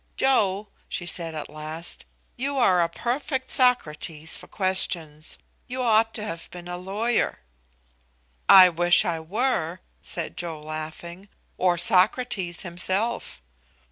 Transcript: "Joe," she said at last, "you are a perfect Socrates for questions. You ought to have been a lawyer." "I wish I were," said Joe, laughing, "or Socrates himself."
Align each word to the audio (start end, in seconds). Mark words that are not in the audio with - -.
"Joe," 0.17 0.69
she 0.89 1.05
said 1.05 1.35
at 1.35 1.47
last, 1.47 2.05
"you 2.35 2.57
are 2.57 2.81
a 2.81 2.89
perfect 2.89 3.51
Socrates 3.51 4.35
for 4.35 4.47
questions. 4.47 5.37
You 5.67 5.83
ought 5.83 6.11
to 6.15 6.23
have 6.25 6.49
been 6.49 6.67
a 6.67 6.75
lawyer." 6.75 7.41
"I 8.49 8.67
wish 8.69 9.05
I 9.05 9.19
were," 9.19 9.79
said 10.01 10.37
Joe, 10.37 10.59
laughing, 10.59 11.29
"or 11.55 11.77
Socrates 11.77 12.61
himself." 12.61 13.43